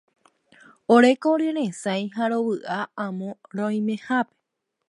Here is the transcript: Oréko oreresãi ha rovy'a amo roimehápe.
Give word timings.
Oréko 0.95 1.27
oreresãi 1.33 2.03
ha 2.15 2.23
rovy'a 2.33 2.79
amo 3.05 3.29
roimehápe. 3.57 4.35